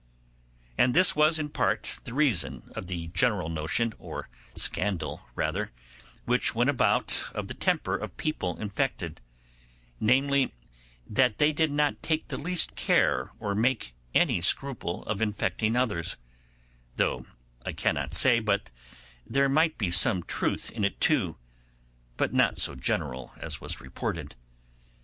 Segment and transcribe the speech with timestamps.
[0.79, 5.71] And this was in part the reason of the general notion, or scandal rather,
[6.25, 9.21] which went about of the temper of people infected:
[9.99, 10.55] namely,
[11.05, 16.17] that they did not take the least care or make any scruple of infecting others,
[16.95, 17.27] though
[17.63, 18.71] I cannot say but
[19.27, 21.37] there might be some truth in it too,
[22.17, 24.33] but not so general as was reported.